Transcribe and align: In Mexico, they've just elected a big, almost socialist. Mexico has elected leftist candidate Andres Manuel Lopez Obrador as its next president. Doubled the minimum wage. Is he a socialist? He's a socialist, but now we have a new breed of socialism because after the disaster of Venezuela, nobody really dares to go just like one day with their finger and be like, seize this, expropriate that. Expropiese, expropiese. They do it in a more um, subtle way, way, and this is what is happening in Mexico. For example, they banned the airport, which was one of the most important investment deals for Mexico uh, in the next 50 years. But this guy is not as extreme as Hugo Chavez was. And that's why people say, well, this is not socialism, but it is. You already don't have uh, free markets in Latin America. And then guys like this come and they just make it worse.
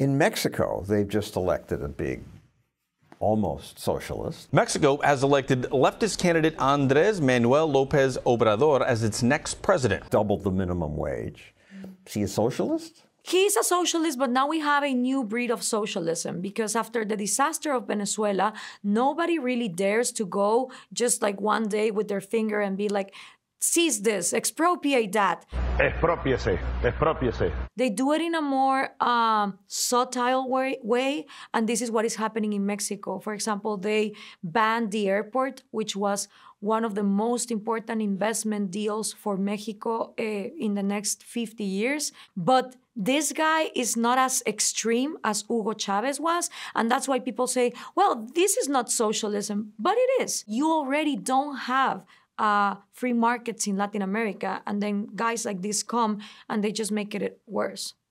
In 0.00 0.16
Mexico, 0.16 0.82
they've 0.88 1.06
just 1.06 1.36
elected 1.36 1.82
a 1.82 1.88
big, 1.88 2.22
almost 3.18 3.78
socialist. 3.78 4.50
Mexico 4.50 4.96
has 5.02 5.22
elected 5.22 5.64
leftist 5.64 6.18
candidate 6.18 6.58
Andres 6.58 7.20
Manuel 7.20 7.70
Lopez 7.70 8.16
Obrador 8.24 8.82
as 8.82 9.04
its 9.04 9.22
next 9.22 9.60
president. 9.60 10.08
Doubled 10.08 10.42
the 10.42 10.50
minimum 10.50 10.96
wage. 10.96 11.52
Is 12.06 12.14
he 12.14 12.22
a 12.22 12.28
socialist? 12.28 13.02
He's 13.24 13.56
a 13.56 13.62
socialist, 13.62 14.18
but 14.18 14.30
now 14.30 14.48
we 14.48 14.60
have 14.60 14.82
a 14.84 14.94
new 14.94 15.22
breed 15.22 15.50
of 15.50 15.62
socialism 15.62 16.40
because 16.40 16.74
after 16.74 17.04
the 17.04 17.18
disaster 17.18 17.70
of 17.74 17.86
Venezuela, 17.86 18.54
nobody 18.82 19.38
really 19.38 19.68
dares 19.68 20.12
to 20.12 20.24
go 20.24 20.72
just 20.94 21.20
like 21.20 21.42
one 21.42 21.68
day 21.68 21.90
with 21.90 22.08
their 22.08 22.22
finger 22.22 22.62
and 22.62 22.78
be 22.78 22.88
like, 22.88 23.14
seize 23.60 24.00
this, 24.00 24.32
expropriate 24.32 25.12
that. 25.12 25.44
Expropiese, 25.80 26.58
expropiese. 26.82 27.50
They 27.74 27.88
do 27.88 28.12
it 28.12 28.20
in 28.20 28.34
a 28.34 28.42
more 28.42 28.90
um, 29.02 29.58
subtle 29.66 30.46
way, 30.46 30.78
way, 30.82 31.24
and 31.54 31.66
this 31.66 31.80
is 31.80 31.90
what 31.90 32.04
is 32.04 32.16
happening 32.16 32.52
in 32.52 32.66
Mexico. 32.66 33.18
For 33.18 33.32
example, 33.32 33.78
they 33.78 34.12
banned 34.42 34.90
the 34.90 35.08
airport, 35.08 35.62
which 35.70 35.96
was 35.96 36.28
one 36.60 36.84
of 36.84 36.94
the 36.94 37.02
most 37.02 37.50
important 37.50 38.02
investment 38.02 38.70
deals 38.70 39.14
for 39.14 39.38
Mexico 39.38 40.12
uh, 40.18 40.22
in 40.22 40.74
the 40.74 40.82
next 40.82 41.24
50 41.24 41.64
years. 41.64 42.12
But 42.36 42.76
this 42.94 43.32
guy 43.32 43.70
is 43.74 43.96
not 43.96 44.18
as 44.18 44.42
extreme 44.46 45.16
as 45.24 45.44
Hugo 45.48 45.72
Chavez 45.72 46.20
was. 46.20 46.50
And 46.74 46.90
that's 46.90 47.08
why 47.08 47.20
people 47.20 47.46
say, 47.46 47.72
well, 47.94 48.28
this 48.34 48.58
is 48.58 48.68
not 48.68 48.90
socialism, 48.92 49.72
but 49.78 49.94
it 49.96 50.22
is. 50.22 50.44
You 50.46 50.70
already 50.70 51.16
don't 51.16 51.56
have 51.56 52.04
uh, 52.40 52.76
free 52.92 53.12
markets 53.12 53.66
in 53.66 53.76
Latin 53.76 54.02
America. 54.02 54.62
And 54.66 54.82
then 54.82 55.08
guys 55.14 55.44
like 55.44 55.60
this 55.60 55.82
come 55.82 56.20
and 56.48 56.64
they 56.64 56.72
just 56.72 56.90
make 56.90 57.14
it 57.14 57.40
worse. 57.46 57.94